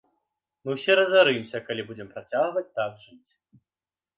Мы 0.63 0.77
ўсе 0.77 0.95
разарымся, 0.99 1.57
калі 1.67 1.85
будзем 1.91 2.07
працягваць 2.15 2.67
так 2.79 2.91
жыць. 3.03 3.31